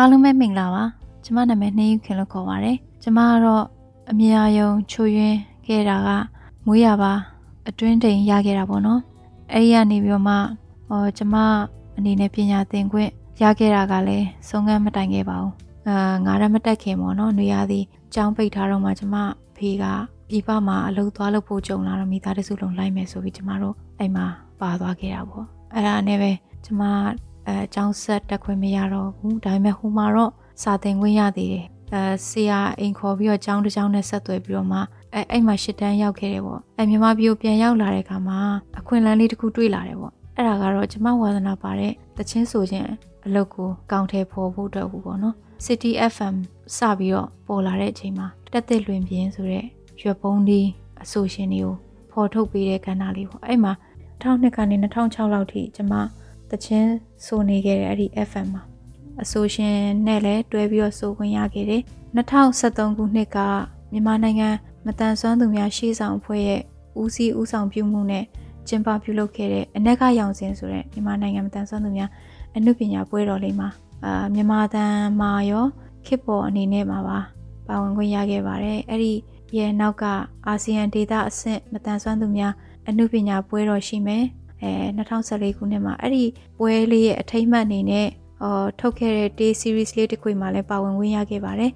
[0.00, 0.84] အားလုံးပဲမင်္ဂလာပါ
[1.24, 3.64] ကျမနာမည်နှင်းယူခင်လို့ခေါ်ပါတယ်ကျမကတော့
[4.10, 6.08] အမြာယုံချိုယွင်းခဲ့တာက
[6.66, 7.12] မွေးရပါ
[7.68, 9.00] အတွင်းတိမ်ရခဲ့တာပေါ့နော်
[9.52, 10.34] အဲ့ဒီကနေပြီးတော့မှ
[10.88, 11.34] ဟောကျမ
[11.96, 13.10] အနေနဲ့ပညာသင်ခွင့်
[13.42, 15.54] ရခဲ့တာကလည်းဆုံးခန်းမတိုင်ခဲ့ပါဘူး
[15.88, 19.16] အာငါရမတက်ခင်ပေါ့နော်နေရာသည်ကြောင်းပိတ်ထားတော့မှကျမ
[19.56, 19.84] ဖေက
[20.28, 24.26] ပြပမှာအလုပ်သွားလုပ်ဖို့ကြုံလာတော့မိသားစုလုံးလိုက်မယ်ဆိုပြီးကျမတို့အိမ်မှာ
[24.60, 26.30] ပါသွားခဲ့တာပေါ့အဲ့ဒါနဲ့ပဲ
[26.64, 26.82] ကျမ
[27.48, 34.78] အဲအကြောင်းဆက်တက်ခွင့်မရတော့ဘူးဒါပေမဲ့ဟိုမှာတော့စာသင်ခွင့်ရသေးတယ်အဲဆရာအိမ်ခေါ်ပြီးတော့ကျောင်းတစ်ကျောင်းနဲ့ဆက်သွယ်ပြီးတော့မှ
[35.14, 38.38] အဲအဲ့မှာရှစ်တန်းရောက်ခဲ့တယ်ပေါ့အဲမြန်မာပြည်ကိုပြန်ရောက်လာတဲ့အခါမှာ
[38.78, 42.86] အခွင့်အလမ်းလေးတစ်ခုတွေ့လာတယ်ပေါ့အဲ့ဒါကတော့ကျမဝါသနာပါတဲ့တချင်းဆိုခြင်း
[43.26, 45.34] အလုပ်ကိုကောင်းထဲပေါ်ဖို့အတွက်ဘူးပေါ့နော်
[45.66, 46.36] City FM
[46.76, 49.64] စပြီးတော့ပေါ်လာတဲ့အချိန်မှာတက်တက်လွင်ပြင်းဆိုတဲ့
[50.02, 50.60] ရွက်ပုံးဒီ
[51.02, 51.74] အဆိုရှင်တွေကို
[52.10, 53.72] ဖော်ထုတ်ပေးတဲ့ကဏ္ဍလေးပေါ့အဲ့မှာ
[54.22, 55.92] 2002ကနေ2006လောက်ထိကျမ
[56.50, 56.92] တချင်း
[57.24, 58.62] ဆိုနေခဲ့တဲ့အဲ့ဒီ FM မှာ
[59.22, 61.82] အဆိုရှင်နဲ့လည်းတွဲပြီးတော့ဆိုခွင့်ရခဲ့တယ်
[62.16, 63.38] 2013ခုနှစ်က
[63.92, 64.48] မြန်မာနိုင်ငံ
[64.86, 66.60] မတန်ဆွမ်းသူများရှေ့ဆောင်အဖွဲ့ရဲ့
[67.00, 68.24] ဦးစီးဦးဆောင်ပြုမှုနဲ့
[68.68, 72.10] ကျင်းပပြုလုပ်ခဲ့တဲ့အနက်ကရောင်စင်ဆိုတဲ့မြန်မာနိုင်ငံမတန်ဆွမ်းသူများ
[72.56, 73.68] အမှုပညာပွဲတော်လေးမှာ
[74.04, 75.66] အာမြန်မာတန်မာရော
[76.06, 77.18] ခေတ်ပေါ်အနေနဲ့မှာပါ
[77.66, 79.12] ပါဝင်ခွင့်ရခဲ့ပါတယ်အဲ့ဒီ
[79.56, 80.04] ရဲ့နောက်က
[80.46, 82.52] အာဆီယံဒေသအဆင့်မတန်ဆွမ်းသူများ
[82.88, 84.24] အမှုပညာပွဲတော်ရှိမယ်
[84.62, 86.24] အဲ2014ခုနှစ်မှာအဲ့ဒီ
[86.58, 88.08] ပွဲလေးရဲ့အထိမ်းအမှတ်အနေနဲ့
[88.42, 91.72] အော်ထုတ်ခဲ့တဲ့ day series လေးတစ်ခွေမှာလည်းပါဝင်ဝင်ရခဲ့ပါတယ်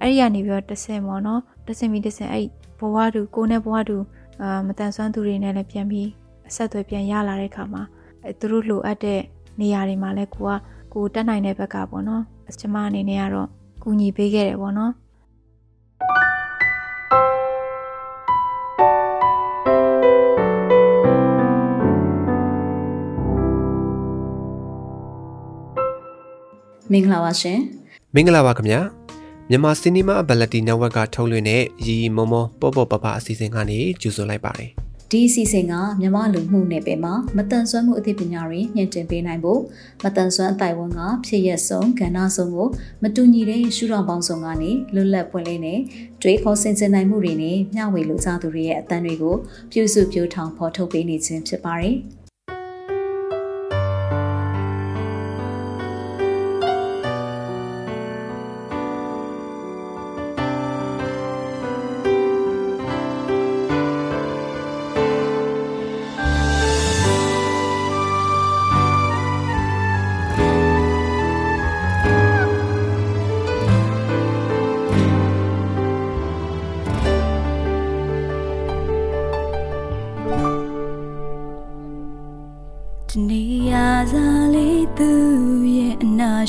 [0.00, 2.46] အဲ့ဒီကနေပြီးတော့တဆင်ပေါ့နော်တဆင်ပြီးတဆင်အဲ့
[2.78, 3.98] ဘဝတူကိုနဲ့ဘဝတူ
[4.42, 6.08] အာမတန်ဆွမ်းသူတွေနဲ့လည်းပြန်ပြီး
[6.48, 7.82] အဆက်အသွယ်ပြန်ရလာတဲ့အခါမှာ
[8.24, 9.20] အဲသူတို့လိုအပ်တဲ့
[9.60, 10.56] နေရာတွေမှာလည်းကိုက
[10.94, 12.22] ကိုတက်နိုင်တဲ့ဘက်ကပေါ့နော်
[12.60, 13.48] ကျမအနေနဲ့ကတော့
[13.82, 14.92] ကူညီပေးခဲ့တယ်ပေါ့နော်
[26.92, 27.58] မင်္ဂလာပါရှင်
[28.14, 28.80] မင်္ဂလာပါခင်ဗျာ
[29.50, 34.70] မြန်မာစီနီမာအဘလက်တီ network ကထုတ်လွှင့်တဲ့ရီမုံမပေါ့ပေါ့ပပအစီအစဉ်ကနေကြိုဆိုလိုက်ပါတယ်
[35.10, 39.60] ဒီအစီအစဉ်ကမြန်မာလူမှုနယ်ပယ်မှာမတန်ဆွမ်းမှုအသိပညာတွေညှင့်တင်ပေးနိုင်ဖို့
[40.04, 42.68] မတန်ဆွမ်းအတိုင်ဝန်ကဖြစ်ရက်ဆုံးကဏ္ဍဆုံးကို
[43.02, 45.80] မတူညီတဲ့ရှုထောင့်ပေါင်းစုံကနေလွတ်လပ်ပွင့်လင်းတဲ့
[46.22, 49.36] တွေးခေါ်ဆင်ခြင်နိုင်မှုတွေနဲ့မျှဝေလူကြသူတွေရဲ့အသံတွေကို
[49.72, 51.96] ပြုစုပြောထောင်ဖော်ထုတ်ပေးနေခြင်းဖြစ်ပါတယ်။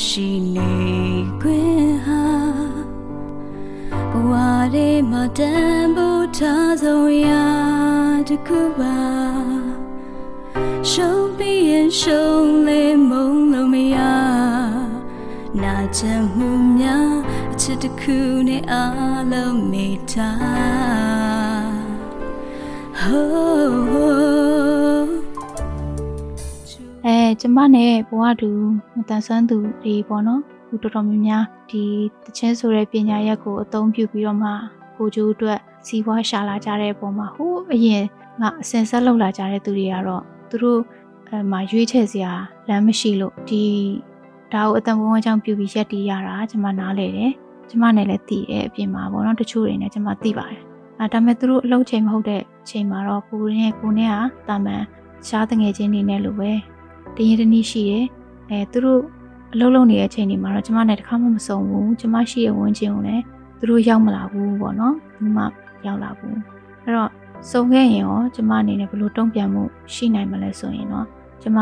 [0.08, 0.72] ရှိနေ
[1.40, 2.24] ခွင့်ဟာ
[4.10, 4.32] ဘဝ
[4.74, 7.46] တွေမှာတန်ဖိုးထားဆုံးရာ
[8.28, 8.98] တခုပါ
[10.90, 13.96] ရှုံးပြီးရင်ရှုံးလေမုံလို့မရ
[15.62, 17.12] နာချင်မှုများ
[17.52, 18.18] အချစ်တခု
[18.48, 18.74] နဲ့အ
[19.32, 21.80] လုံးမိထား
[23.12, 24.69] oh အဲ
[27.40, 28.50] ကျမနဲ့ဘဝတူ
[28.94, 31.82] မတန်ဆန်းသူတွေပေါ့နော်ခုတော်တော်များများဒီ
[32.24, 34.50] တချင်းဆိုတဲ့ပညာရက်ကိုအသုံးပြုပြီးတော့မှ
[34.96, 38.04] ကိုကျိုးအတွက်စီးပွားရှာလာကြတဲ့ပုံမှာဟိုအရင်
[38.40, 40.80] ငါအစင်ဆက်လောက်လာကြတဲ့သူတွေကတော့သူတို့
[41.28, 42.32] အဲမှာရွေးချယ်စရာ
[42.68, 43.64] လမ်းမရှိလို့ဒီ
[44.52, 47.32] ဒါကိုအတန်ပုံအကြောင်းပြုပြီးရက်တီးရတာကျမနားလေတယ်
[47.70, 50.60] ကျမနဲ့လည်းတည်တယ်အပြင်မှာပေါ့နော်တချို့တွေနဲ့ကျမသိပါတယ်
[50.98, 54.16] အဲဒါပေမဲ့သူတို့အလုပ်ချိန်မဟုတ်တဲ့ချိန်မှာတော့ကိုရင်းကိုနဲ့က
[54.48, 54.82] တာမန်
[55.28, 56.52] ရှားတငယ်ချင်းနေနဲ့လို့ပဲ
[57.16, 58.06] တရင်တနည်းရှိတယ်
[58.50, 59.02] အဲသူတို့
[59.52, 63.24] အလုပ်လုပ်နေတဲ့အချိန်တွေမှာတော့ကျမနဲ့တခါမှမစုံဘူးကျမရှိရဲ့ဝန်းကျင်ကိုလည်း
[63.58, 65.46] သူတို့ရောက်မလာဘူးပေါ့နော်ဒီမှာ
[65.86, 66.36] ရောက်လာဘူး
[66.82, 67.10] အဲ့တော့
[67.50, 69.62] စုံခဲ့ရင်ရောကျမအနေနဲ့ဘလို့တုံ့ပြန်မှု
[69.94, 71.06] ရှိနိုင်မလဲဆိုရင်တော့
[71.42, 71.58] ကျမ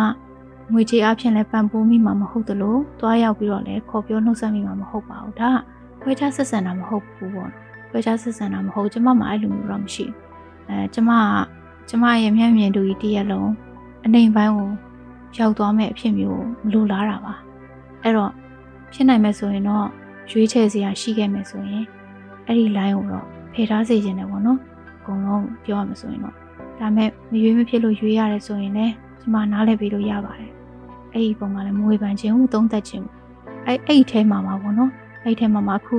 [0.72, 5.58] ငွေကြေးအဖြစ်လည်းပံ့ပိုးမိမှာမဟုတ်သလိုတွားရောက်ပြီးတော့လည်းခေါ်ပြောနှုတ်ဆက်မိမှာမဟုတ်ပါဘူးဒါက
[6.02, 7.50] ခွဲခြားဆက်ဆံတာမဟုတ်ဘူးပေါ့
[7.90, 10.16] ခွဲခြားဆက်ဆံတာမဟုတ်ကျမမှအဲ့လိုမျိုးတော့မရှိဘူး
[10.68, 11.24] အဲကျမက
[11.88, 13.50] ကျမရဲ့မျက်မြင်တူကြီးတရက်လုံး
[14.04, 14.70] အနေပိုင်းကို
[15.36, 17.34] ရောက်သွားမဲ့အဖြစ်မျိုးမလိုလားတာပါ
[18.02, 18.32] အဲ့တော့
[18.92, 19.86] ဖြစ်နိုင်မဲ့ဆိုရင်တော့
[20.30, 21.84] ရွေးချယ်စရာရှိခဲ့မယ်ဆိုရင်
[22.46, 24.58] အဲ့ဒီ line ကိုတော့ဖယ်ထားစေချင်တယ်ပေါ့နော်
[24.98, 26.34] အကုန်လုံးပြောရမှာဆိုရင်တော့
[26.78, 30.52] ဒါမဲ့မရွေးမဖြစ်လို့ရွေးရတယ်ဆိုရင်လည်းဒီမှာနားလည်ပြီးလို့ရပါတယ်
[31.12, 33.06] အဲ့ဒီပုံမှာလည်းမွေပန်ခြင်းကိုသုံးသက်ခြင်း
[33.66, 34.90] အဲ့အဲ့ဒီထဲမှာမှာပေါ့နော်
[35.24, 35.96] အဲ့ဒီထဲမှာမှာအခု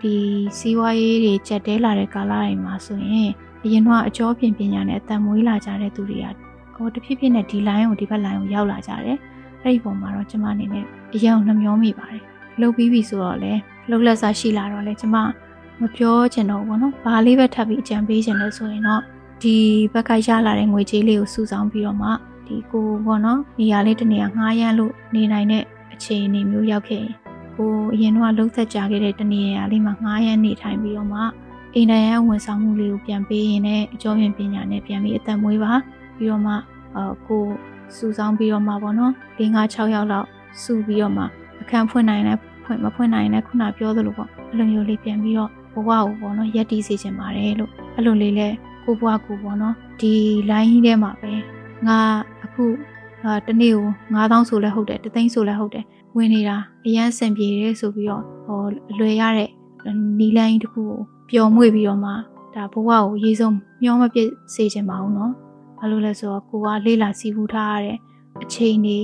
[0.00, 0.14] ဒီ
[0.58, 3.30] စီးပွားရေးတွေကြက်တဲလာတဲ့ကာလတွေမှာဆိုရင်
[3.64, 6.26] အရင်ကအကျော်ပြင်ပညာနဲ့အတန်မွေးလာကြတဲ့သူတွေက
[6.76, 9.18] ဟိုတဖြည်းဖြည်းနဲ့ဒီ line ကိုဒီဘက် line ကိုရောက်လာကြတယ်
[9.62, 10.84] အဲ့ဒီပုံမှာတော့ကျမအနေနဲ့
[11.14, 12.22] အရင်နှမျောမိပါတယ်
[12.60, 13.52] လှုပ်ပြီးပြီဆိုတော့လေ
[13.90, 15.16] လှုပ်လက်စားရှိလာတော့လေကျမ
[15.80, 19.02] မပြောချင်တော့ဘူးပေါ့နော်။ဘာလေးပဲထပ်ပြီးအကြံပေးချင်လို့ဆိုရင်တော့
[19.42, 19.56] ဒီ
[19.92, 22.08] ဘက်ကရလာတဲ့ငွေကြေးလေးကိုစုဆောင်းပြီးတော့မှ
[22.46, 25.64] ဒီကိုပေါ့နော်နေရာလေးတစ်နေရာငှားရမ်းလို့နေနိုင်တဲ့
[25.94, 27.14] အခြေအနေမျိုးရောက်ခဲ့ရင်
[27.56, 31.20] ကိုအရင်တော့လှုပ်သက်ကြခဲ့တဲ့တနေရာလေးမှာငှားရမ်းနေထိုင်ပြီးတော့မှ
[31.74, 35.72] အိမ်တိုင်းရဝန်ဆောင်မှုလေးကိုပြန်ပေးရင်လည်းအကျော်ရင်ပညာနဲ့ပြန်ပြီးအသက်မွေးပါ
[36.15, 36.53] ပြီးတော့မှ
[36.97, 37.43] အကို
[37.97, 40.27] စုဆောင်းပြီးတော့မှပေါ့နော်၄၅6ယောက်လောက်
[40.63, 41.23] စုပြီးတော့မှ
[41.61, 42.33] အခန်းဖွင့်နိုင်လဲ
[42.63, 48.47] ဖွင့်မဖွင့်နိုင်လဲခုနပြောသလိုပေါ့အဲ့လိုမျိုးလေးပြန်ပြီးတော့ဘဝကိုပေါ့နော်ရက်တီးစေချင်ပါတယ်လို့အဲ့လိုလေးလဲ
[48.83, 50.13] ကိုဘွားကိုပေါ့နော်ဒီ
[50.49, 51.31] line ကြီးထဲမှာပဲ
[51.87, 51.99] ငါ
[52.43, 52.65] အခု
[53.23, 55.85] အာတနေ့ကို9000ဆိုလဲဟုတ်တယ်တသိန်းဆိုလဲဟုတ်တယ်
[56.15, 58.59] ဝင်နေတာအရန်စင်ပြေတယ်ဆိုပြီးတော့ဟော
[58.91, 59.49] အလွယ်ရတဲ့
[60.19, 60.99] နီလိုင်းတစ်ခုကို
[61.29, 62.11] ပျော်မွေ့ပြီးတော့မှ
[62.55, 65.31] ဒါဘဝကိုရေးဆုံးမျောမပြစ်စေချင်ပါဘူးเนาะ
[65.82, 67.98] ဘာလို့လဲဆိုတော့ကိုကလေးလာစီးပူးထားရတဲ့
[68.42, 69.00] အချိန်တွေ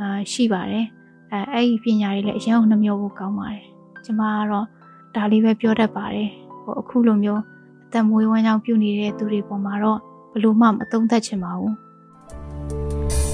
[0.00, 0.86] အာရှိပါတယ်
[1.32, 3.62] အဲအဲ့ဒီပညာတွေလည်းအရင်ကနှမျိုးဖို့ကောင်းပါတယ်
[4.04, 4.66] ကျမကတော့
[5.14, 6.30] ဒါလေးပဲပြောတတ်ပါတယ်
[6.62, 7.42] ဟိုအခုလိုမျိုး
[7.86, 9.98] အသက်မွေးဝမ်းကြောင်းပြုနေတဲ့သူတွေပေါ်မှာတော့
[10.32, 11.74] ဘလို့မှမသုံးသပ်ချင်ပါဘူး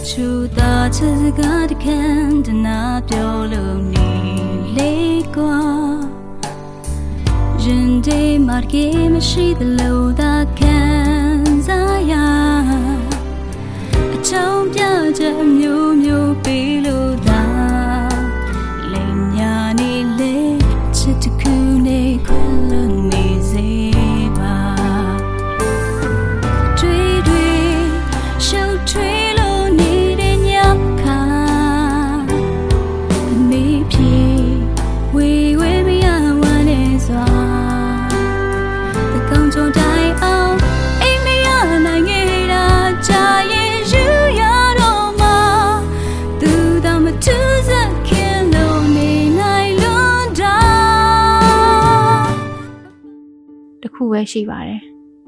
[0.08, 2.78] ချူတာချစ်စကားတခန့်တနာ
[3.08, 4.08] ပြောလို့နေ
[4.76, 4.92] လေ
[5.36, 5.58] ကွာ
[7.62, 10.78] ရင်ဒီမာကေမရှိသလိုသာခံ
[11.66, 12.41] စားရ
[14.32, 14.82] အချောင်းပြ
[15.18, 17.31] ချက်မျိုးမျိုးပေးလို့သာလိ
[54.12, 54.80] ပဲရှိပါတယ်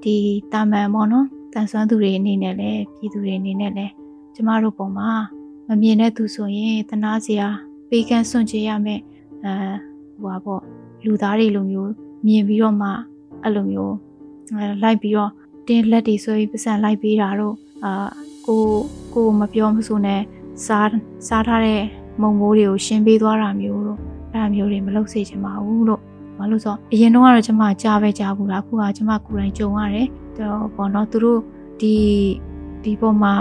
[0.03, 0.17] ဒီ
[0.53, 3.93] တာမန်ပေါ့နော်တန်ဆွမ်းသူတွေအနေနဲ့လည်းပြည်သူတွေအနေနဲ့လည်း
[4.35, 5.11] ကျမတို့ပုံမှာ
[5.69, 7.49] မမြင်တဲ့သူဆိုရင်သနာစရာ
[7.89, 9.01] ပေးကမ်းစွန့်ကြရမယ်
[9.45, 9.55] အဲ
[10.21, 10.63] ဟိုပါပေါ့
[11.05, 11.91] လူသားတွေလိုမျိုး
[12.27, 12.89] မြင်ပြီးတော့မှ
[13.43, 13.95] အဲ့လိုမျိုး
[14.53, 15.31] အဲလိုက်ပြီးတော့
[15.69, 18.09] တင်းလက်တွေဆွဲပြီးပတ်စံလိုက်ပေးတာတော့အာ
[18.47, 18.63] ကို
[19.15, 20.21] ကိုမပြောမဆိုနဲ့
[20.67, 20.89] စား
[21.29, 21.83] စားထားတဲ့
[22.21, 23.99] မုံမိုးတွေကိုရှင်းပေးသွားတာမျိုးတော့
[24.33, 26.03] အဲ့ဒါမျိုးတွေမလုပ်စေချင်ပါဘူးလို့
[26.39, 30.09] ဘာလို့ဆိုတော့အရင်တော့ကတော့ကျွန်မကြားပဲကြားဘူးလားအခုကကျွန်မကိုယ်တိုင်ကြုံရတယ်
[30.39, 31.41] တော့ဘောနော်သူတို့
[31.81, 31.95] ဒီ
[32.85, 33.35] ဒီပေါ်မှာ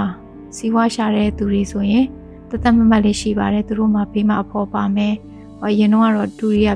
[0.57, 2.05] စီဝါရှာတဲ့သူတွေဆိုရင်
[2.49, 5.13] တသက်မမတ်လေးရှိပါတယ်သူတို့မှဘေးမှာအဖော်ပါမယ်
[5.59, 6.73] ဟောအရင်တော့ကတော့ဒူရီယာ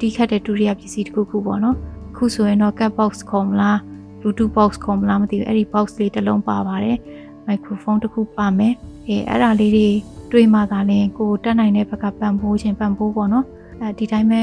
[0.00, 1.76] တီးခတ်တဲ့ဒူရီယာပစ္စည်းတစ်ခုခုပေါ့နော်
[2.10, 3.78] အခုဆိုရင်တော့ cat box ခေါ်မလား
[4.20, 6.96] bluetooth box ခေါ်မလားမသိဘူးအဲ့ဒီ box လေးတစ်လုံးပါပါတယ်
[7.46, 8.74] microphone တစ်ခုပါမယ်
[9.08, 9.88] အဲအဲ့ဒါလေးတွေ
[10.32, 13.46] တွေးမှသာလင်ကိုယ်တက်နိုင်တဲ့ဘက်ကပံ့ပိုးခြင်းပံ့ပိုးပေါ့နော်
[13.80, 14.42] အဲဒီတိုင်းပဲ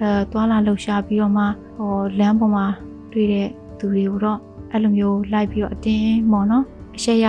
[0.00, 1.44] အဲသွာလာလှုပ်ရှားပြီးတော့မှ
[1.76, 2.66] ဟောလမ်းပေါ်မှာ
[3.12, 3.48] တွေ့တဲ့
[3.78, 4.38] သူတွေကိုတော့
[4.70, 6.64] အဲ့လိုမျိုးလိုက်ပြီးတော့အတင်းပေါ့နော်
[6.96, 7.26] အရှက်ရ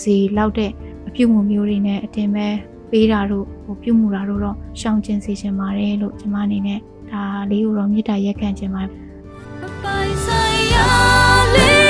[0.00, 0.70] စီလောက်တဲ့
[1.08, 2.46] အပြုတ်မှုမျိုးတွေနဲ့အတင်းပဲ
[2.90, 6.78] ပေးတာတို့ဟိုပြုတ်မှုတာတို့တော့ရှောင်ကျဉ်စေချင်ပါတယ်လို့ကျွန်မအနေနဲ့
[7.10, 11.81] ဒါလေးကိုတော့မေတ္တာရက်ခံချင်ပါတယ်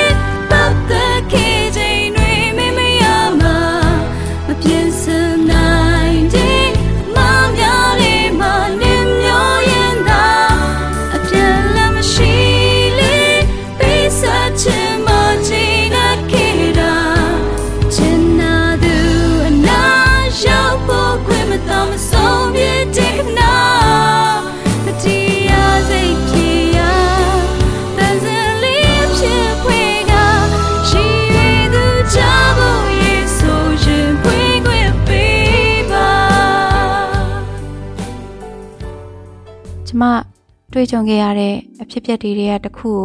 [40.83, 43.03] တွေ့ကြုံခဲ့ရတဲ့အဖြစ်အပျက်တွေတွေကတစ်ခုကို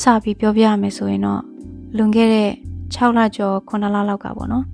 [0.00, 1.42] စပြီးပြောပြရမယ်ဆိုရင်တော့
[1.96, 2.50] လွန်ခဲ့တဲ့
[2.94, 4.64] 6လကျော်9လလောက်ကပေါ့နော်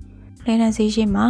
[0.45, 1.25] လဲနန်ဈေးရှိမှာ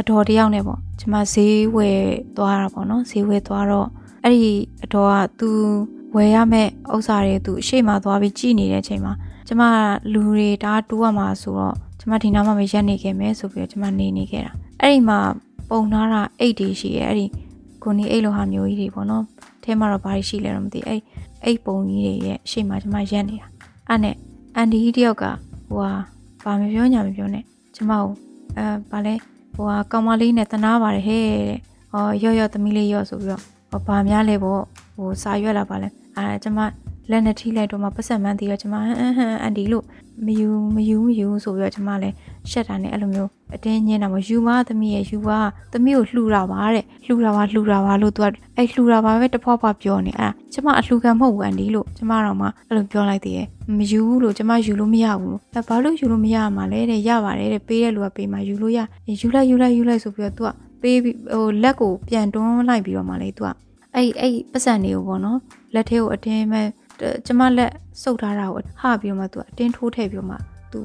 [0.00, 2.00] အတော်တယောက်နဲ့ပေါ့ကျမဈေးဝယ်
[2.36, 3.88] သွားတာပေါ့နော်ဈေးဝယ်သွားတော့
[4.22, 4.52] အဲ့ဒီ
[4.84, 5.50] အတော်ကသူ
[6.16, 9.12] ဝယ်ရမယ့်ဥစ္စာတွေသူအရှိမသွားပြီးကြည်နေတဲ့အချိန်မှာ
[9.46, 9.62] ကျမ
[10.12, 15.18] လူတွေဒါတူရမှာဆိုတော့ကျမဒီနားမှာပဲရက်နေခဲ့မယ်ဆိုပြီးတော့ကျမနေနေခဲ့တာအဲ့ဒီမှာ
[15.68, 17.26] ပုံနာတာအိတ်တွေရှိရဲ့အဲ့ဒီ
[17.82, 19.24] ကိုနေအိတ်လိုဟာမျိုးကြီးတွေပေါ့နော်
[19.62, 21.00] အဲမှာတော့ဘာတွေရှိလဲတော့မသိအဲ့
[21.44, 23.46] အိတ်ပုံကြီးတွေရဲ့အရှိမကျမရက်နေတာ
[23.88, 24.16] အဲ့နဲ့
[24.56, 25.24] အန်ဒီကြီးတယောက်က
[25.68, 25.92] ဟိုဟာ
[26.44, 28.10] ဘာမပြောညာမပြောနဲ့ကျမကို
[28.56, 29.14] အဲဘာလဲ
[29.54, 31.58] ဟိုဟာကောင်မလေးနဲ့တနာပါတယ်ဟဲ့တဲ့
[31.90, 34.62] ဟောရော့ရော့သမီးလေးရော့ဆိုပြီးတော့ဟောဘာများလဲပေါ့
[34.96, 36.58] ဟိုစာရွက်လာပါလဲအဲကျမ
[37.10, 38.84] လက်နဲ့ထိလိုက်တော့မှပတ်ဆက်မှန်းတည်တော့ကျမဟန်
[39.18, 39.84] ဟန်အန်ဒီလို့
[40.26, 42.14] မယူမယူမယူဆိုပြီးတော့ကျမလည်း
[42.50, 45.38] ရှက်တာနဲ့အဲ့လိုမျိုးအတင်းညင်းတာမယူမသမီးရဲ့ယူပါ
[45.72, 53.46] သမီးကိုလှူတာပါတဲ့လှူတာပါလှူတာပါလို့သူကအဲ့လှူတာပါပဲတဖွာဖွာပြောနေအဲ့ကျမအလှူခံမဟုတ်ဘူးအန်ဒီလို့ကျမတော့မှအဲ့လိုပြောလိုက်သေးတယ်
[53.78, 58.78] မယူဘူးလို့ကျမယူလို့မရဘူးအဲ့ဘာလို့ယူလို့မရမှာလဲတဲ့ရပါတယ်တဲ့ပေးတဲ့လူကပေးမှာယူလို့ရ
[59.20, 60.50] ယူလိုက်ယူလိုက်ယူလိုက်ဆိုပြီးတော့သူက
[60.82, 63.48] ပေးပြီးဟိုလက်ကိုပြန်တွန်းလိုက်ပြီးတော့မှလေသူက
[63.94, 65.38] အဲ့အဲ့ပတ်စံတွေကိုပေါ့နော်
[65.74, 66.66] လက်ထဲကိုအတင်းမဲ့
[67.26, 70.36] ကျမလက်စုပ်ထားတာကိုဟပြီးတော့မှသူကအတင်းထိုးထည့်ပြီးတော့မှ
[70.72, 70.80] သူ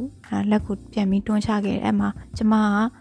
[0.51, 2.54] လက်ကိုပြန်ပြီးတွန်းချခဲ့တယ်အဲ့မှာကျမ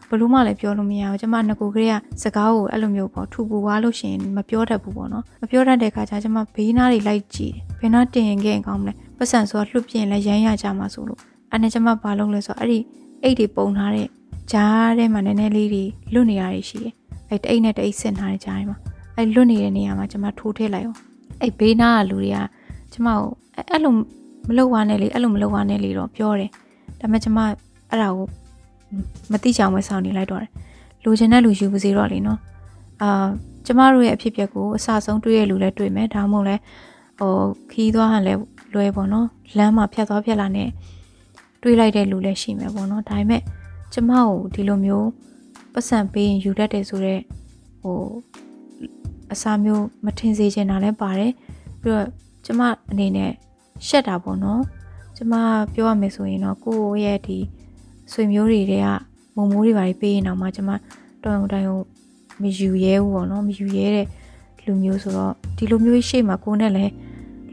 [0.09, 12.79] ကဘလို့မှလည်းပြောလို့မရဘူးကျမငကိုကလေးကစကားကိုအဲ့လိုမျိုးပေါ့ထူပူသွားလို့ရှိရင်မပြောတတ်ဘူးပေါ့နော်မပြောတတ်တဲ့ခါကျကျမဘေးနားတွေလိုက်ကြည့်တယ်ဘယ်နာတင်ရင်ခဲ့ကောင်းမလဲပတ်စံဆိုတော့လှုပ်ပြင်းလဲရမ်းရကြမှာဆိုလို့အဲ့နဲ့ကျမဘာလုပ်လဲဆိုတော့အဲ့ဒီ
[13.23, 14.09] အိတ်တွေပုံထားတဲ့
[14.53, 16.93] ဂျားထဲမှာနည်းနည်းလေးတွေလွတ်နေရတွေရှိတယ်
[17.31, 18.79] အဲ့တအိတ်နဲ့တအိတ်ဆင်ထားတဲ့ဂျားထဲမှာ
[19.17, 20.99] အဲ့လွတ်နေတဲ့နေရာမှာကျမထိုးထည့်လိုက်အောင်
[21.41, 22.39] အဲ့ဘေးနားကလူတွေက
[22.93, 23.93] ကျမကိုအဲ့လို
[24.49, 26.51] မလုပ်ဝါနဲ့လေအဲ့လိုမလုပ်ဝါနဲ့လေတော့ပြောတယ်
[27.05, 27.39] ဒါပေမဲ့ကျမ
[27.91, 28.27] အဲ့ဒါကို
[29.33, 30.51] မသိချောင်ပဲစောင့်နေလိုက်တော့တယ်
[31.05, 32.39] လူချင်းတဲ့လူယူပါစေတော့လေနော်
[33.03, 33.27] အာ
[33.67, 36.57] ကျမတို့ရဲ့အဖြစ်အပျက်ကိုအစဆုံးတွေးရလူလည်းတွေ့မယ်ဒါမှမဟုတ်လဲ
[37.19, 37.33] ဟို
[37.73, 38.35] ခီးသွားဟန်လဲ
[38.75, 39.27] လွယ်ပေါ့နော်
[39.59, 40.69] လမ်းမှာဖြတ်သွားဖြတ်လာနဲ့
[41.63, 43.43] တွေးလိုက်တဲ့လူလည်းရှိမယ်ပေါ့နော်ဒါပေမဲ့
[43.93, 45.09] ကျမကိုဒီလိုမျိုး
[45.73, 47.21] ပတ်စံပေးရင်ယူတတ်တယ်ဆိုတော့
[47.83, 47.99] ဟို
[49.33, 51.33] အစာမျိုးမထင်စေချင်တာလည်းပါတယ်
[51.81, 52.09] ပြီးတော့
[52.47, 53.31] ကျမအနေနဲ့
[53.87, 54.61] ရှက်တာပေါ့နော်
[55.17, 55.35] ကျမ
[55.75, 57.39] ပြောရမယ်ဆိုရင်တော့ကိုယ့်ရဲ့ဒီ
[58.13, 58.89] ဆွေမျိုးတွေတွေက
[59.37, 60.71] မုံမိုးတွေပါပေးရင်တော့မှကျမ
[61.23, 61.69] တော်ရုံတိုင်း
[62.43, 64.07] မယူရဲဘူးပေါ့နော်မယူရဲတဲ့
[64.67, 66.93] လူမျိုးဆိုတော့ဒီလိုမျိုးရှေ့မှာကိုနဲ့လည်း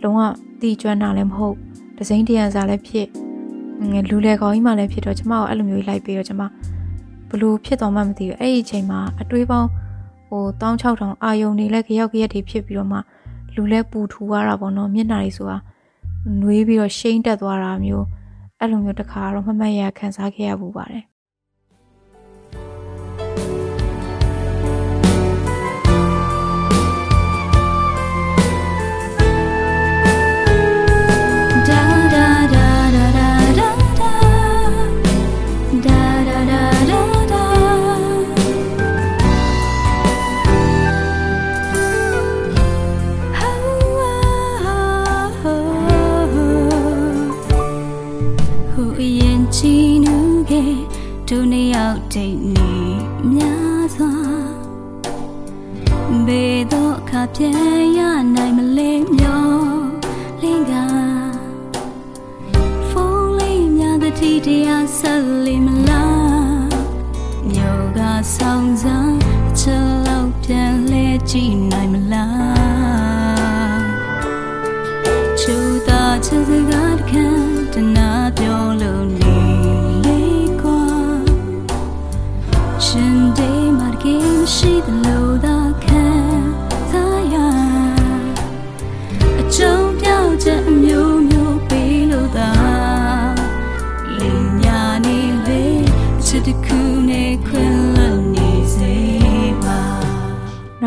[0.02, 0.20] လုံးဝ
[0.62, 1.56] တီကျွမ်းတာလည်းမဟုတ်
[1.98, 3.08] ဒစိမ့်တရံစားလည်းဖြစ်
[4.10, 6.42] လူလေကောင်ကြီးမှလည်းဖြစ်တော့ကျမကိုအဲ့လိုမျိုးလိုက်ပြီးတော့ကျမ
[7.30, 9.70] ဘလို့ဖြစ်တော့မှမသိဘူးအဲ့ဒီအချိန်မှာအတွေးပေါင်း
[10.30, 12.98] ဟို16000အာယုံနေလဲကြရောက်ကြရက်တွေဖြစ်ပြီးတော့မှ
[13.56, 15.58] လူလဲပူထူရတာပေါ့နော်မျက်နှာတွေဆိုတာ
[16.40, 18.06] နှွေးပြီးတော့ရှိမ့်တက်သွားတာမျိုး
[18.60, 21.04] အဲ့လိုမျိုးတစ်ခါတော့မမတ်ရခံစားခဲ့ရပူပါတယ်
[51.34, 52.72] ဒုနှစ်ယောက်တိတ်နေ
[53.34, 54.14] များစွာ
[56.26, 58.00] ဘေတော့ခါပြန်ရ
[58.36, 59.46] နိုင်မလဲမျော
[60.42, 60.74] လင်းက
[62.90, 66.70] ဖုန်းလေးများတဲ့တီတရားဆက်လေးမလား
[67.52, 68.00] မြို့က
[68.36, 69.16] ဆောင်စား
[69.60, 72.11] ချက်လောက်ပြန်လဲကြည့်နိုင်မလား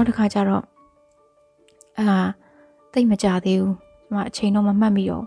[0.05, 0.65] နောက်တစ်ခါကျတော့
[1.99, 2.07] အာ
[2.93, 3.75] တိတ်မကြသေးဘူး
[4.09, 5.25] ကျွန်မအချိန်တော့မမှတ်မိတော့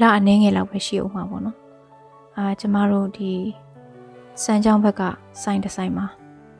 [0.00, 1.56] လအနှင်းငယ်လောက်ပဲရှိအောင်မှာပေါ့နော်
[2.36, 3.30] အာကျမတို့ဒီ
[4.42, 5.02] စမ်းကြောင်းဘက်က
[5.42, 6.06] စိုင်းတစ်ဆိုင်မှာ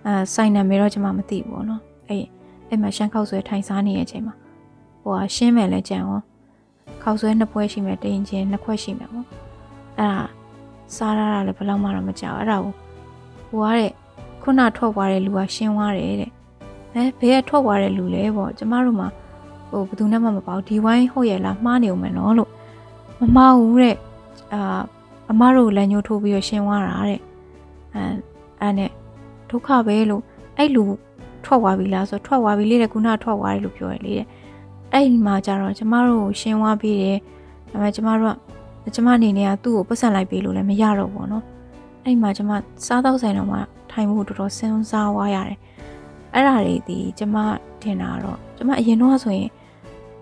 [0.05, 2.25] အဲဆိုင်နာမည်တော့ကျွန်မမသိဘူးပေါ့နော်အဲ့
[2.69, 4.35] အဲ့မှာရှမ်းခောက်ဆွဲထိုင်စားနေတဲ့အချိန်မှာ
[5.03, 6.21] ဟိုကရှင်းမယ်လဲကြံရော
[7.03, 9.27] ခောက်ဆွဲနှစ်ပွဲရှိမယ်တိန်ချင်းနှစ်ခွက်ရှိမယ်ပေါ့
[9.99, 10.25] အဲ့ဒါ
[10.97, 12.73] စားရတာလည်းဘယ်လောက်မှတော့မကြောက်အဲ့ဒါကို
[13.49, 13.93] ဟိုကတဲ့
[14.43, 16.33] ခုနထွက်သွားတဲ့လူကရှင်းသွားတယ်တဲ့
[16.94, 19.08] အဲဘယ်ကထွက်သွားတဲ့လူလဲပေါ့ကျမတို့မှာ
[19.70, 22.50] ဟိုဘယ်သူနဲ့မှမပေါ့ဒီဝိုင်းဟုတ်ရဲ့လားမှားနေအောင်မယ်နော်လို့
[23.20, 23.96] မမှားဘူးတဲ့
[24.54, 24.82] အာ
[25.32, 27.20] အမတို့လက်ညှိုးထိုးပြီးတော့ရှင်းသွားတာတဲ့
[27.94, 28.04] အဲ
[28.62, 28.92] အဲ့နဲ့
[29.50, 30.24] ဒုက္ခပဲလို့
[30.58, 30.84] အဲ့လူ
[31.46, 34.28] ထွက်သွားပြီလားဆိုထွက်သွားပြီလေတဲ့ခုနထွက်သွားတယ်လို့ပြောရလေတဲ့
[34.92, 37.18] အဲ့ဒီမှာကျတော့ကျမတို့ကိုရှင်းသွားပြီးတယ်
[37.72, 38.36] ဒါပေမဲ့ကျမတို့
[38.84, 41.44] ကကျမအနေနဲ့ကသူ့ကိုပတ်စံလိုက်ပေးလို့လည်းမရတော့ဘူးเนาะ
[42.04, 42.52] အဲ့မှာကျမ
[42.86, 43.58] စားတော့ဆိုင်တော့မှ
[43.92, 45.60] ထိုင်ဖို့တော်တော်စဉ်းစားဝါရတယ်
[46.35, 47.37] အဲ့ဒါတွေဒီကျမ
[47.83, 49.51] ထင်တာတော့ကျမအရင်တော့ဆိုရင်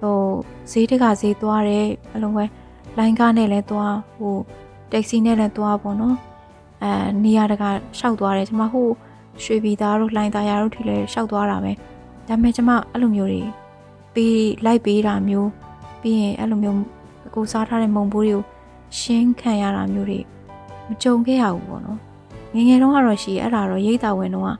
[0.00, 0.19] ဟို
[0.71, 2.45] ဈေးတကဈေးသွားတယ်အလုံးပဲ
[2.99, 4.37] လိုင်းကားနဲ့လည်းသွားဟို
[4.93, 6.17] တက်ဆီနဲ့လည်းသွားပေါ့နော်
[6.83, 6.91] အဲ
[7.25, 7.65] နေရာတက
[7.99, 8.88] ရှောက်သွားတယ်ကျမဟို
[9.43, 11.73] ရွှေပြည်သားတို့လှိုင်သားရတို့ထိလည်းရှောက်သွားတာပဲ
[12.29, 13.43] ဒါပေမဲ့ကျမအဲ့လိုမျိုးတွေ
[14.15, 15.50] ပေးလိုက်ပေးတာမျိုး
[16.00, 16.79] ပြီးရင်အဲ့လိုမျိုး
[17.35, 18.45] ကိုစားထားတဲ့မုံဘိုးတွေကို
[18.99, 20.21] ရှင်းခံရတာမျိုးတွေ
[20.88, 21.99] မကြုံခဲ့ရဘူးပေါ့နော်
[22.55, 24.55] ငငယ်တုန်းကတော့ရှိအဲ့ဒါတော့ရိတ်တာဝင်တော့ဟော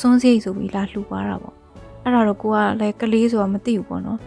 [0.00, 1.54] စွန်းစိတ်ဆိုပြီးလာလှူသွားတာပေါ့
[2.02, 4.18] အဲ့ဒါတော့ကိုကလည်းကလေးဆိုတော့မသိဘူးပေါ့နော်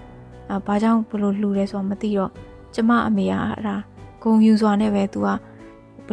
[0.50, 2.32] အဲဘာကြောင့်ဘလို့လှူလဲဆိုတော့မသိတော့
[2.76, 3.76] ကျမအမေကအဲ့ဒါ
[4.24, 5.38] ဂုံယူစွာနဲ့ပဲသူကယ်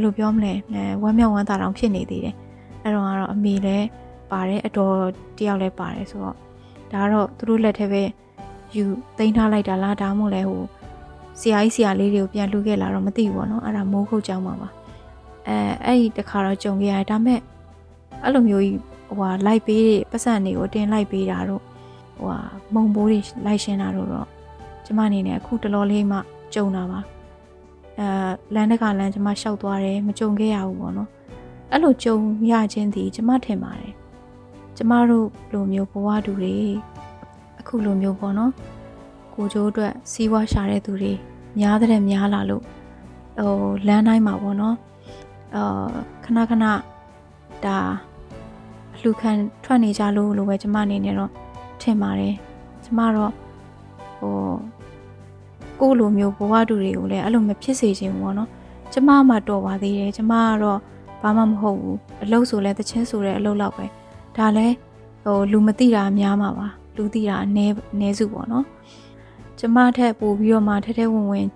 [0.02, 2.34] လိုပြောမလဲအဲဝမ်းမြောက်ဝမ်းသာတောင်ဖြစ်နေသေးတယ်
[2.82, 3.86] အဲ့တော့ကတော့အမေလည်း
[4.30, 4.96] ပါတယ်အတော်
[5.38, 6.36] တယောက်လည်းပါတယ်ဆိုတော့
[6.92, 8.02] ဒါကတော့သူတို့လက်ထဲပဲ
[8.76, 8.84] ယူ
[9.18, 10.62] သိမ်းထားလိုက်တာလားဒါမှမဟုတ်လဲဟို
[11.40, 14.68] ဆရာကြီးဆရာလေးတွေကိုပြန်လှူခဲ့လာတော့မသိဘူးပေါ့နော်အဲ့ဒါမိုးခုတ်ကြောင်းပါပါ
[15.48, 17.40] အဲအဲ့ဒီတခါတော့ကြုံခဲ့ရတယ်ဒါမဲ့
[18.22, 21.62] အဲ့လိုမျိုးကြီး ဟိုဟာလိုက်ပေးတဲ့ပတ်စံတွေကိုတင်လိုက်ပေးတာတော့
[22.16, 22.38] ဟိုဟာ
[22.74, 24.26] မုံဘိုးတွေလိုက်ရှင်းတာတော့တော့
[24.84, 26.18] ကျမအနေနဲ့အခုတလောလေးမှ
[26.54, 27.00] ကြုံတာပါ
[27.98, 28.08] အဲ
[28.54, 31.08] လမ်းတကလမ်းကျမရှောက်သွားတယ်မကြုံခဲ့ရဘူးပေါ့နော်
[31.70, 32.16] အဲ့လိုကြုံ
[32.50, 33.92] ရခြင်းဒီကျမထင်ပါတယ်
[34.76, 36.54] ကျမတို့လိုမျိုးဘဝတူတွေ
[37.60, 38.52] အခုလိုမျိုးပေါ့နော်
[39.34, 41.12] ကိုကျိုးအတွက်စီးပွားရှာတဲ့သူတွေ
[41.58, 42.62] များတဲ့များလာလို့
[43.38, 43.52] ဟို
[43.86, 44.76] လမ်းတိုင်းမှာပေါ့နော်
[45.56, 45.90] အာ
[46.24, 46.64] ခဏခဏ
[47.64, 47.78] ဒါ
[48.15, 48.15] အ
[49.06, 49.30] လှခံ
[49.64, 51.30] ထွက်နေကြလို့လို့ပဲကျမအနေနဲ့တော့
[51.80, 52.34] ထင်ပါတယ်
[52.84, 53.32] ကျမတော့
[54.18, 54.32] ဟို
[55.80, 58.48] ကိုလိုမျိုးဘဝတူတွေကိုလည်းအဲ့လိုမဖြစ်စေချင်ဘူးပေါ့နော်
[58.92, 60.78] ကျမမှတော်ပါသေးတယ်ကျမကတော့
[61.22, 63.86] ဘာမှမဟုတ်ဘူးအလုပ်ဆိုလဲတချင်းဆိုတဲ့အလုပ်လောက်ပဲ
[64.36, 64.66] ဒါလဲ
[65.24, 68.64] ဟိုလူမသိတာများမှာပါလူသိတာအနည်းအနည်းစုပေါ့နော်
[69.58, 71.46] ကျမထက်ပို့ပြီးတော့မှထဲထဲဝင်ဝင်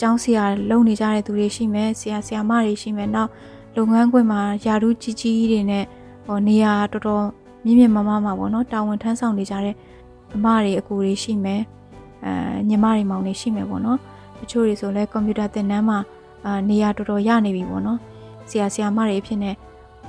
[0.00, 3.30] ကျောင်းဆရာလုပ်နေကြတဲ့သူတွေရှိမယ်ဆရာဆရာမတွေရှိမယ်နောက်
[3.76, 5.84] လုပ်ငန်းခွင်မှာယာရုကြီးကြီးတွေနဲ့
[6.30, 7.24] ဟိုနေရာတော်တော်
[7.64, 9.74] မြင့်မြင့်မမမှာပေါ့နော်တာဝန်ထမ်းဆောင်နေကြတဲ့
[10.34, 11.62] အမတွေအကူတွေရှိမယ်
[12.24, 12.32] အဲ
[12.68, 13.98] ညီမတွေမောင်တွေရှိမယ်ပေါ့နော်
[14.38, 15.98] တချို့တွေဆိုလဲကွန်ပျူတာသင်တန်းမှာ
[16.46, 17.98] အာနေရာတော်တော်ရနေပြီပေါ့နော်
[18.48, 19.54] ဆရာဆရာမတွေအဖြစ်နဲ့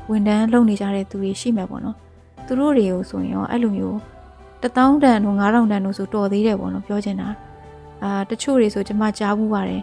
[0.10, 1.96] ဝန်ထမ်းလုပ်နေကြတဲ့သူတွေရှိမယ်ပေါ့နော်
[2.46, 3.98] သူတို့တွေကိုဆိုရင်ရောအဲ့လိုမျိုး
[4.64, 7.28] 1000တန်တို့9000တန်တို့ဆိုတော်သေးတယ်ပေါ့နော်ပြောချင်တာ
[8.04, 9.82] အာတချို့တွေဆိုကျွန်မကြားဘူးပါတယ်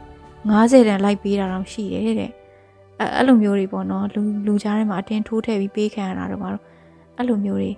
[0.48, 2.32] 90တန်လိုက်ပေးတာတော့ရှိတယ်တဲ့
[3.00, 6.62] အဲအဲ့လိုမျိုးတွေပေါ့နော်လူလူကြားထဲမှာအတင်းထိုးထည့်ပြီးပေးခံရတာတော့ပါတော့
[7.16, 7.70] အဲ့လိုမျိုးတွေ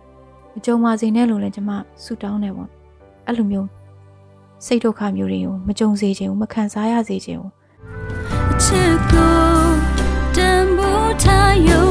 [0.54, 1.72] မကြုံပါစေနဲ့လို့လည်းကျွန်မ
[2.04, 2.68] ဆူတောင်းတယ်ပေါ့
[3.26, 3.68] အဲ့လိုမျိုး
[4.66, 7.52] စိတ်ဒုက္ခမျိုးတွေကိုမကြုံစေချင်ဘူးမခံစားရစေချင်ဘူး
[8.52, 9.38] အချစ်ကို
[10.36, 11.89] တန်ဖိုးထားယုံ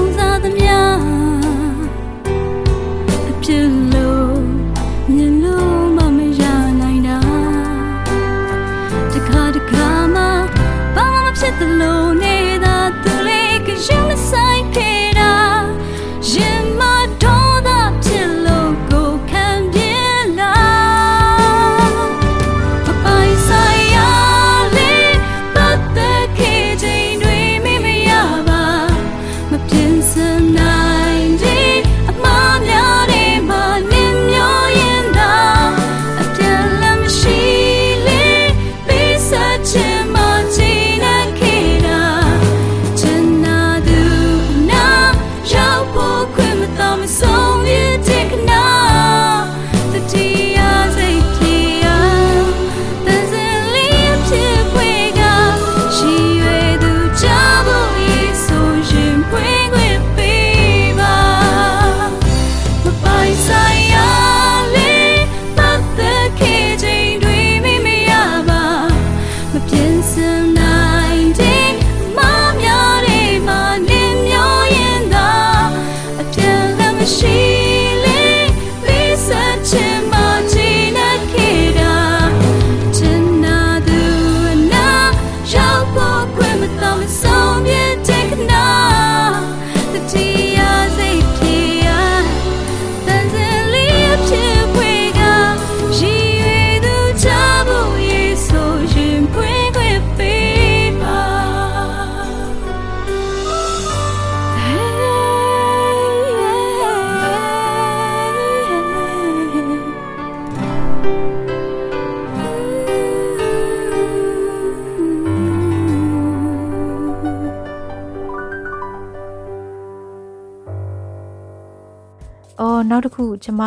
[122.99, 123.61] နောက်တစ်ခုကျမ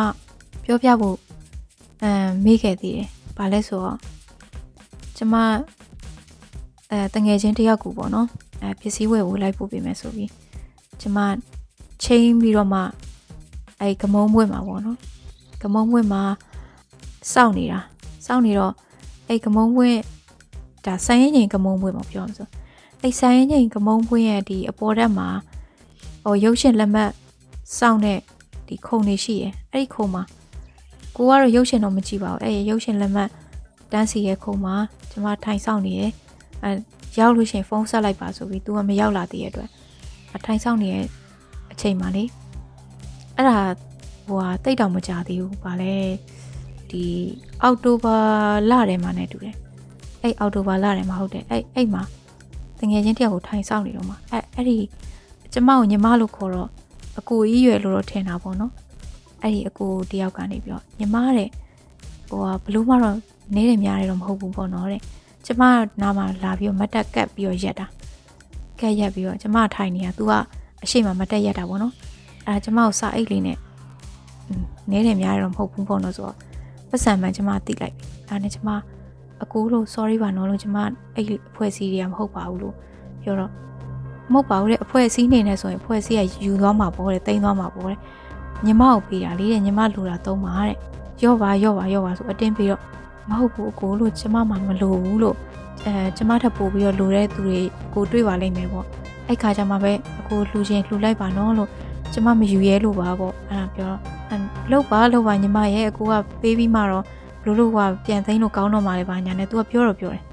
[0.63, 1.17] ပြောပြဖို့
[2.03, 3.97] အမ်မေးခဲ့သေးတယ်။ဘာလဲဆိုတော့
[5.17, 5.35] ကျမ
[6.91, 8.27] အဲတငယ်ချင်းတစ်ယောက်ကူပေါ့နော်။
[8.61, 10.29] အဲပစ္စည်းဝယ်ဖို့လိုက်ပို့ပေးမယ်ဆိုပြီး
[11.01, 11.17] ကျမ
[12.03, 12.79] ချိန်ပြီးတော့မှ
[13.79, 14.97] အဲကမုံဘွဲ့မှာပေါ့နော်။
[15.61, 16.21] ကမုံဘွဲ့မှာ
[17.33, 17.79] စောင့်နေတာ။
[18.25, 18.73] စောင့်နေတော့
[19.27, 19.97] အဲကမုံဘွဲ့
[20.85, 22.47] ဒါဆိုင်ရင်ချင်းကမုံဘွဲ့မှာပြောမှာဆို။
[23.01, 25.27] အဲဆိုင်ရင်ချင်းကမုံဘွဲ့ရဲ့ဒီအပေါ်တက်မှာ
[26.23, 27.11] ဟိုရုပ်ရှင်လက်မှတ်
[27.77, 28.19] စောင့်တဲ့
[28.67, 30.23] ဒီခုံနေရှိရယ်အဲ့ဒီခုံမှာ
[31.15, 33.29] ကိုကတော့ရုပ်ရှင်တော့မကြည့်ပါဘူးအဲ့ဒီရုပ်ရှင်လက်မှတ်
[33.91, 34.75] တန်းစီရဲ့ခုံမှာ
[35.11, 36.11] ကျမထိုင်ဆောင်နေရယ်
[36.63, 36.71] အဲ
[37.19, 39.69] ရောက်လို့ရှရင်ဖုန်းဆက်လိုက်ပါဆိုပြီး तू ကမရောက်လာသေးတဲ့အတွက်
[40.35, 41.05] အထိုင်ဆောင်နေရဲ့
[41.71, 42.23] အချိန်မှာလေ
[43.35, 43.57] အဲ့ဒါ
[44.27, 45.95] ဟိုဟာတိတ်တောင်မကြသေးဘူးဗာလဲ
[46.89, 47.05] ဒီ
[47.63, 48.17] အောက်တိုဘာ
[48.69, 49.55] လထဲမှာနဲ့တူတယ်
[50.21, 52.03] အဲ့အောက်တိုဘာလထဲမှာဟုတ်တယ်အဲ့အဲ့မှာ
[52.79, 54.77] တတငယ်ချင်းတယောက်ကိုထိုင်ဆောင်နေတော့မှအဲအဲ့ဒီ
[55.53, 56.69] ကျမကိုညီမလို့ခေါ်တော့
[57.19, 58.71] အကိုကြီးရွယ်လို့တော့ထင်တာပေါ့နော်
[59.41, 61.49] အဲ့ဒီအကိုတယောက်ကနေပြီးတော့ညီမတဲ့
[62.29, 63.17] ဟိုကဘလို့မှတော့
[63.55, 65.01] နေတယ်များတယ်တော့မဟုတ်ဘူးပေါ့နော်တဲ့
[65.45, 65.63] ကျမ
[66.01, 67.87] နားမှာလာပြီးတော့မတက်ကပ်ပြီးတော့ရက်တာ
[68.79, 70.31] ကက်ရက်ပြီးတော့ကျမထိုင်နေတာ तू က
[70.83, 71.93] အရှိမမတက်ရက်တာပေါ့နော်
[72.47, 73.57] အဲ့ဒါကျမကိုစာအိတ်လေးနဲ့
[74.91, 76.37] နေတယ်များတယ်တော့မဟုတ်ဘူးပေါ့နော်ဆိုတော့
[76.89, 78.69] ပတ်စံမှန်ကျမတိလိုက်ပြီဒါနဲ့ကျမ
[79.43, 80.77] အကူလို့ sorry ပါနော်လို့ကျမ
[81.15, 82.75] အဲ့အဖွဲ့အစည်းတွေကမဟုတ်ပါဘူးလို့
[83.21, 83.51] ပြောတော့
[84.31, 87.99] မဟုတ်ပါဘူးတဲ့အဖွဲ့အစည်းနေနေဆိုရင်အဖွဲ့အစည်းကယူသွားမှာပေါ့တဲ့တိန်းသွားမှာပေါ့တဲ့
[88.65, 90.75] ညီမကိုပေးတာလေးတဲ့ညီမလူတာသုံးပါတဲ့
[91.23, 92.81] ရော့ပါရော့ပါရော့ပါဆိုအတင်းပြီးတော့
[93.29, 95.35] မဟုတ်ဘူးအကိုလို့ကျမမှမလိုဘူးလို့
[95.85, 97.59] အဲကျမထပ်ပို့ပြီးတော့လိုတဲ့သူတွေ
[97.93, 98.85] ကိုတွေ့ပါလိမ့်မယ်ပေါ့
[99.27, 101.69] အဲ့ခါကျမှပဲအကိုလှူခြင်းလှူလိုက်ပါနော်လို့
[102.13, 103.99] ကျမမယူရဲလို့ပါပေါ့အဲ့ဒါပြောတော့
[104.71, 107.03] လောက်ပါလောက်ပါညီမရဲ့အကိုကပေးပြီးမှတော့
[107.41, 110.23] ဘလို့လို့ကပြန်သိမ်းလို့ကောင်းတော့မှလည်းပါညာနဲ့ तू ကပြောတော့ပြောတယ်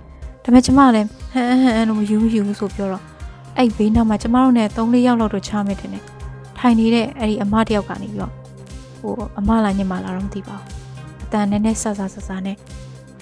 [0.42, 3.02] ဒါပေမဲ့ကျမလည်းဟမ်ဟမ်လို့မယူယူဆိုပြောတော့
[3.60, 6.02] အဲ့ဘေးနောက်မှာကျမတို့နဲ့၃၄ယောက်လောက်တော့ချားမိတယ်နဲ့
[6.58, 8.32] ထိုင်နေတဲ့အဲ့ဒီအမတယောက်ကနေပြီးတော့
[8.98, 10.66] ဟိုအမလာညီမလာတော့မသိပါဘူး
[11.24, 12.56] အတန်နဲ့နဲ့ဆဆဆဆနဲ့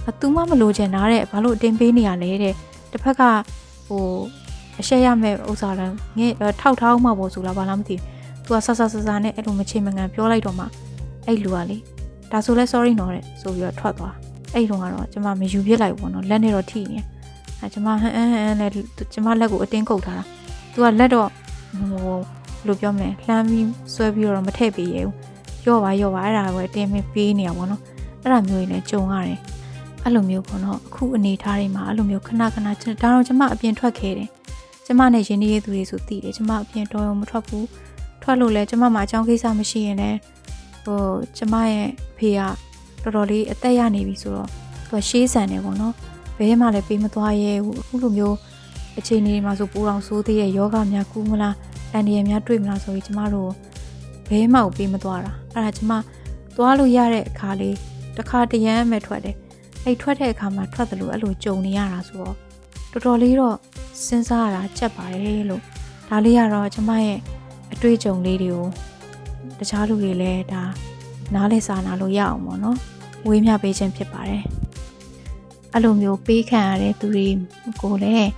[0.08, 2.54] အတူမှမလို့ချင်တာတဲ့ဘာလို့အတင်းပေးနေရလဲတဲ့
[2.92, 3.22] တစ်ဖက်က
[3.86, 4.04] ဟို
[4.80, 6.28] အရှက်ရမဲ့ဥစ္စာလည်းငဲ
[6.60, 8.02] ထောက်ထောက်မှပေါ့ဆိုလားဘာလားမသိဘူး။
[8.44, 10.64] तू ကဆဆဆဆနဲ့အဲ့လိုမချေမငံပြောလိုက်တော့မှ
[11.26, 11.78] အဲ့လူကလေ
[12.32, 14.14] ဒါဆိုလဲ sorry နော်တဲ့ဆိုပြီးတော့ထွက်သွား
[14.54, 16.98] အဲ့တုန်းကတော့ကျမမယူပြစ်လိုက်ဘူးနော်လက်နဲ့တော့ထိနေ
[17.60, 18.70] အဲကျမဟန်ဟန်ဟန်နဲ့
[19.12, 20.24] ကျမလက်ကိုအတင်းကုတ်ထားတာ
[20.72, 21.28] သူကလက်တော့
[21.78, 22.22] ဟိုဘယ်
[22.66, 25.14] လိုပြောမလဲလှမ်းပြီးဆွဲပြီးတော့မထည့်ပေးရဘူး
[25.66, 27.80] ရော့ပါရော့ပါအဲ့ဒါပဲအတင်းပေးနေရပါတော့
[28.22, 29.38] အဲ့ဒါမျိုးကြီးလည်းကြုံရတယ်
[30.02, 32.68] အဲ့လိုမျိုးပေါ့နော်အခုအနေထားတွေမှာအဲ့လိုမျိုးခဏခဏ
[33.02, 34.28] ဒါတော့ကျမအပြင်ထွက်ခဲ့တယ်
[34.86, 37.66] ကျမနဲ့ရင်းနှီးရေးသူတွေဆိုတည်တယ်ကျမအပြင်တော်ရုံမထွက်ဘူး
[38.22, 40.18] ထွက်လို့လဲကျမမှာအကြောင်းကိစ္စမရှိရင်လည်း
[40.84, 41.00] ဟို
[41.36, 42.40] ကျမရဲ့ဖေက
[43.02, 44.48] တော်တော်လေးအသက်ရနေပြီဆိုတော့
[44.88, 45.94] သူကရှေးဆန်တယ်ပေါ့နော်
[46.38, 48.36] ဘဲမှလည်းပေးမသွားရဲဘူးအခုလိုမျိုး
[48.98, 51.54] အခြေအနေတွေမှာဆိုပူအောင်ဆိုးသေးရဲ့ယောဂများကူးမလား
[51.92, 53.50] အန်ဒီရများတွေ့မလားဆိုပြီးကျမတို့
[54.28, 55.92] ဘဲမှကိုပေးမသွားတာအဲ့ဒါကျမ
[56.56, 57.76] သွားလို့ရတဲ့အခါလေး
[58.16, 59.36] တစ်ခါတရမ်းမဲ့ထွက်တယ်
[59.84, 62.34] အဲ့ထွက်တဲ့အခါမှာထွက်တယ်လို့အဲ့လိုကြုံနေရတာဆိုတော့
[62.92, 63.56] တော်တော်လေးတော့
[64.04, 65.62] စဉ်းစားရတာကြက်ပါတယ်လို့
[66.08, 67.20] ဒါလေးကတော့ကျမရဲ့
[67.72, 68.66] အတွေ့အကြုံလေးတွေကို
[69.58, 70.62] တခြားလူတွေလည်းဒါ
[71.34, 72.78] နားလဲစာနာလို့ရအောင်ပေါ့နော်
[73.26, 74.42] ဝေးမျှပေးခြင်းဖြစ်ပါတယ်
[75.72, 77.26] အဲ့လိုမျိုးပေးခံရတဲ့သူတွေ
[77.82, 78.30] ကိုလည်း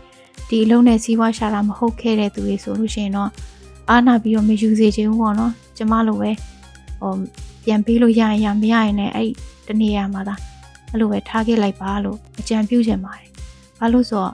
[0.49, 3.31] ဒီအလုံးနဲ့စီးပွားရှာတာမဟုတ်ခဲ့တဲ့သူတွေဆိုလို့ရှိရင်တော့
[3.91, 6.31] အားနာပြီးတော့မယူစေချင်ဘူးပေါ့နော်ကျမလိုပဲ
[7.01, 7.13] ဟို
[7.65, 9.31] ပြန်ပေးလို့ရရင်ရမရရင်လည်းအဲ့
[9.69, 10.35] တနေရာမှာသာ
[10.91, 13.29] အဲ့လိုပဲထားခဲ့လိုက်ပါလို့အကြံပြုချင်ပါတယ်
[13.79, 14.33] ဘာလို့ဆိုတော့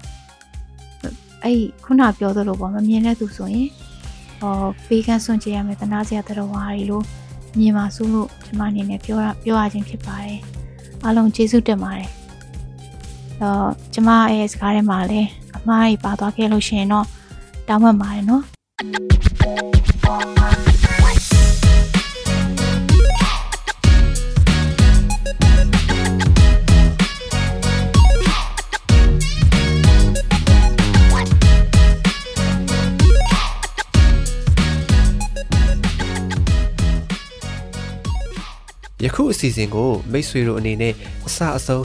[1.44, 3.68] အဲ့ခုနပြောသလိုပေါ့မမြင်တဲ့သူဆိုရင်
[4.40, 4.54] ဟော
[4.88, 7.04] ပေးကန်းစွန့်ကြရမယ်တနာစရာတတော်ဝါရီလို့
[7.58, 10.40] မြင်ပါစို့လို့ကျွန်မအနေနဲ့ပြောရပြောရခြင်းဖြစ်ပါတယ်
[11.04, 12.08] အားလုံးကျေးဇူးတင်ပါတယ်
[13.42, 17.06] တော့ကျွန်မရဲ့စကားထဲမှာလည်းအမားကြီးပါသွားခဲ့လို့ရှိရင်တော့
[17.68, 18.44] တောင်းပန်ပါတယ်နော်
[39.04, 40.94] ယခုအစီအစဉ်ကိုမိတ်ဆွေတို့အနေနဲ့
[41.26, 41.84] အစအဆုံး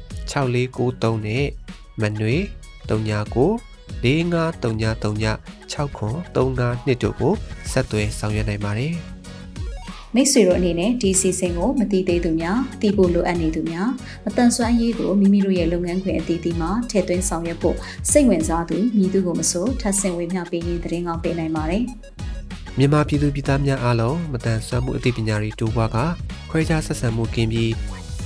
[0.29, 1.45] 6493နဲ့
[2.01, 2.37] မနွေ
[2.89, 3.71] 39
[4.03, 7.33] 453939 6935တို့ကို
[7.71, 8.95] ဆက်သွယ်ဆောင်ရွက်နိုင်ပါတယ်
[10.15, 13.89] မိတ်ဆွေတို့အနေနဲ့ဒီစီစဉ်ကိုမတိသေးသူများတည်ဖို့လိုအပ်နေသူများ
[14.25, 17.75] မတန်ဆွမ်းရေးကိုမိမိတို့ရဲ့လုပ်ငန်းခွင်အသီးသီးမှာထည့်သွင်းဆောင်ရွက်ဖို့
[18.11, 21.83] စိတ်ဝင်စားသူမြည်သူကိုမဆိုထပ်ဆင့်ဝေမျှပေးရင်သတင်းကောင်းပေးနိုင်ပါတယ်
[22.77, 25.97] မြန်မာပြည်သူပြည်သားများအားလုံးမတန်ဆွမ်းမှုအသိပညာတွေတိုးပွားက
[26.49, 27.71] ခွဲခြားဆက်ဆံမှုကင်းပြီး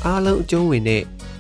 [0.06, 1.04] အားလုံးအကျုံးဝင်တဲ့